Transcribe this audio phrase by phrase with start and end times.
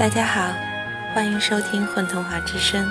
[0.00, 0.50] 大家好，
[1.14, 2.86] 欢迎收听《混童话之声》，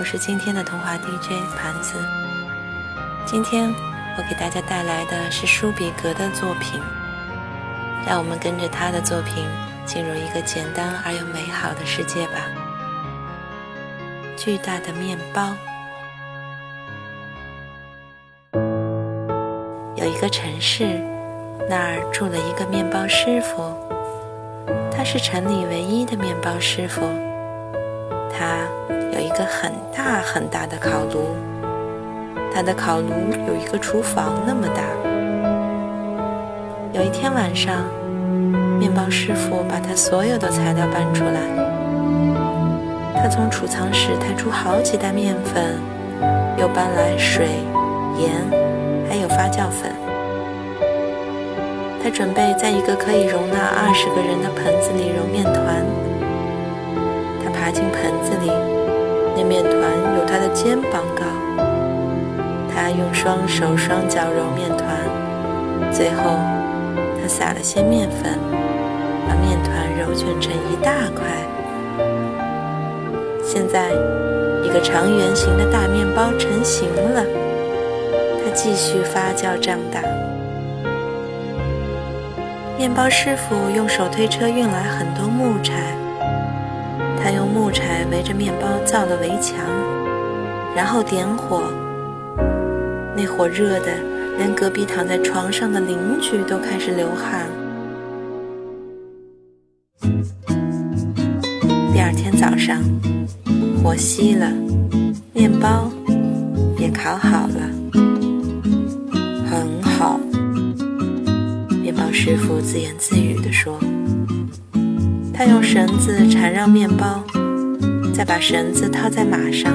[0.00, 1.94] 我是今天的童话 DJ 盘子。
[3.24, 3.72] 今天
[4.18, 6.80] 我给大家带来的是舒比格的作品，
[8.04, 9.46] 让我们跟着他的作品
[9.86, 12.40] 进入一个简单而又美好的世界吧。
[14.36, 15.54] 巨大的面包，
[19.94, 21.00] 有一个城市，
[21.70, 23.93] 那儿住了一个面包师傅。
[25.04, 27.02] 是城里唯一的面包师傅。
[28.32, 28.66] 他
[29.12, 31.36] 有一个很大很大的烤炉，
[32.52, 33.10] 他的烤炉
[33.46, 34.82] 有一个厨房那么大。
[36.92, 37.84] 有一天晚上，
[38.78, 41.40] 面包师傅把他所有的材料搬出来。
[43.16, 45.78] 他从储藏室抬出好几袋面粉，
[46.58, 47.46] 又搬来水、
[48.18, 48.30] 盐，
[49.08, 50.03] 还有发酵粉。
[52.04, 55.80] 他准备在一个可以容纳二十个人的盆子里揉面团。
[57.42, 58.52] 他爬进盆子里，
[59.34, 59.72] 那面团
[60.18, 61.24] 有他的肩膀高。
[62.68, 64.86] 他用双手双脚揉面团，
[65.90, 66.36] 最后
[66.92, 68.38] 他撒了些面粉，
[69.26, 71.24] 把面团揉卷成一大块。
[73.42, 73.88] 现在，
[74.62, 77.24] 一个长圆形的大面包成型了。
[78.44, 80.02] 它继续发酵长大。
[82.76, 85.96] 面包师傅用手推车运来很多木柴，
[87.22, 89.56] 他用木柴围着面包造了围墙，
[90.74, 91.62] 然后点火。
[93.16, 93.92] 那火热的，
[94.38, 97.46] 连隔壁躺在床上的邻居都开始流汗。
[101.92, 102.82] 第二天早上，
[103.82, 104.50] 火熄了，
[105.32, 105.88] 面包
[106.76, 107.83] 也烤好了。
[112.14, 113.76] 师傅自言自语地说
[115.34, 117.24] ：“他用绳子缠绕面包，
[118.14, 119.72] 再把绳子套在马上，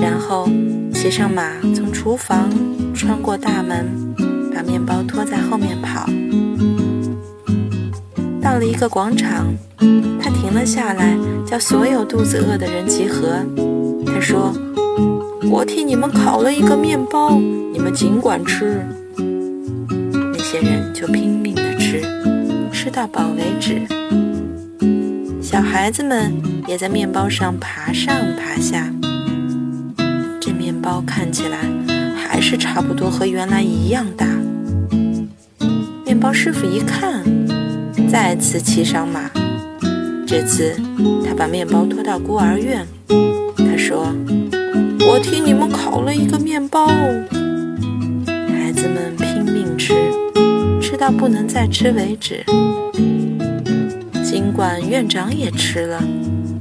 [0.00, 0.48] 然后
[0.94, 2.48] 骑上马，从厨房
[2.94, 3.84] 穿过大门，
[4.54, 6.08] 把面包拖在后面跑。
[8.40, 9.52] 到了一个广场，
[10.22, 13.44] 他停了下来，叫所有肚子饿的人集合。
[14.06, 14.54] 他说
[15.50, 17.36] ：‘我替你们烤了一个面包，
[17.72, 18.86] 你们尽管吃。’
[20.32, 22.02] 那些人就拼命的。”吃
[22.70, 23.80] 吃到饱为止。
[25.42, 26.32] 小孩子们
[26.68, 28.92] 也在面包上爬上爬下。
[30.40, 31.58] 这面包看起来
[32.14, 34.26] 还是差不多和原来一样大。
[36.04, 37.24] 面包师傅一看，
[38.08, 39.30] 再次骑上马。
[40.26, 40.76] 这次
[41.26, 42.86] 他把面包拖到孤儿院。
[43.56, 44.14] 他说
[45.08, 46.86] ：“我替你们烤了一个面包。”
[48.54, 49.19] 孩子们。
[51.10, 52.44] 不能再吃为止。
[54.22, 56.02] 尽管院长也吃了，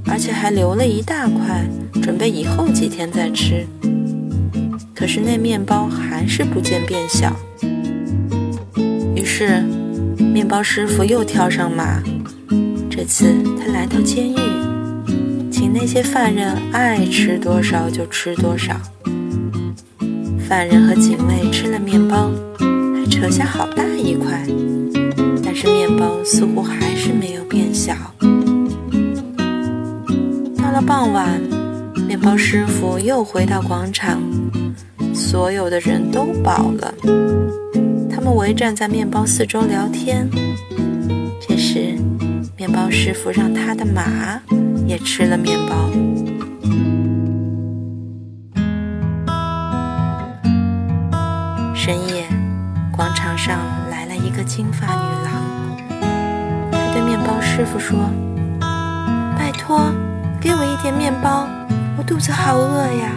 [0.06, 1.64] 而且还留了一大块，
[2.02, 3.66] 准备以后几天再吃。
[4.96, 7.34] 可是那面包还是不见变小。
[9.16, 9.62] 于是，
[10.18, 12.02] 面包师傅又跳上马。
[12.90, 14.36] 这次他来到监狱，
[15.52, 18.76] 请那些犯人爱吃多少就吃多少。
[20.50, 22.32] 犯人和警卫吃了面包。
[23.20, 24.48] 扯下好大一块，
[25.44, 27.94] 但是面包似乎还是没有变小。
[30.56, 31.38] 到了傍晚，
[32.08, 34.22] 面包师傅又回到广场，
[35.14, 36.94] 所有的人都饱了，
[38.10, 40.26] 他们围站在面包四周聊天。
[41.46, 41.98] 这时，
[42.56, 44.42] 面包师傅让他的马
[44.88, 45.90] 也吃了面包。
[51.76, 52.19] 深夜。
[54.30, 55.34] 一个金发女郎，
[56.72, 57.98] 她对面包师傅说
[59.36, 59.92] ：“拜托，
[60.40, 61.48] 给我一点面包，
[61.98, 63.10] 我肚子好饿呀。”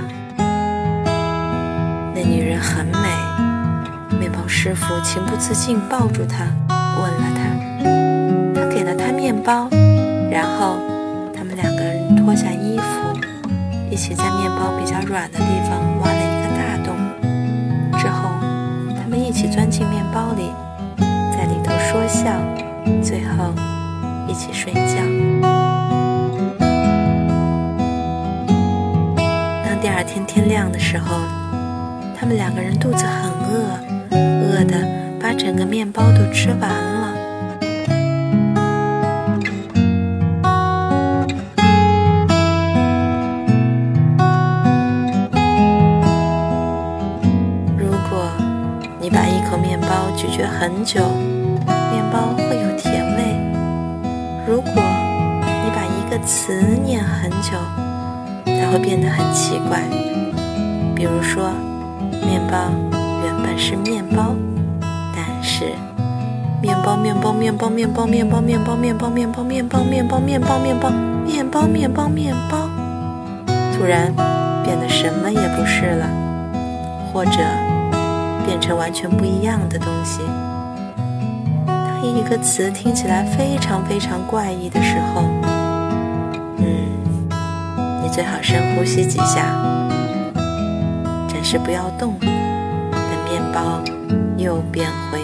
[2.17, 6.47] 那女人很美，面包师傅情不自禁抱住她，
[6.97, 7.43] 吻了她。
[8.55, 9.69] 他给了她面包，
[10.31, 10.79] 然后
[11.37, 13.20] 他们两个人脱下衣服，
[13.91, 16.97] 一起在面包比较软的地方挖了一个大洞。
[18.00, 18.31] 之后，
[18.99, 20.50] 他们一起钻进面包里，
[21.93, 22.33] 说笑，
[23.03, 23.53] 最后
[24.27, 24.97] 一起睡觉。
[29.62, 31.19] 当第二天天亮的时候，
[32.19, 33.79] 他们两个人肚子很饿，
[34.11, 34.89] 饿的
[35.21, 37.12] 把整个面包都吃完了。
[47.77, 48.33] 如果
[48.99, 51.03] 你把一口面包咀嚼很久，
[51.91, 53.37] 面包会有甜味。
[54.47, 56.53] 如果你把一个词
[56.85, 57.53] 念很久，
[58.44, 59.81] 它会变得很奇怪。
[60.94, 61.50] 比如说，
[62.20, 62.70] 面包
[63.25, 64.35] 原本是面包，
[65.14, 65.64] 但是
[66.61, 70.91] 面包面包面包面包面包面包面包面包面包面包面包面包
[71.26, 72.69] 面包面包面包，
[73.73, 74.12] 突然
[74.62, 76.06] 变得什么也不是了，
[77.12, 77.32] 或者
[78.47, 80.20] 变成完全不一样的东西。
[82.02, 85.22] 当一个词听起来非常非常怪异的时候，
[86.58, 86.66] 嗯，
[88.02, 89.56] 你最好深呼吸几下。
[91.28, 93.81] 暂时不要动，等面包
[94.37, 95.20] 又变回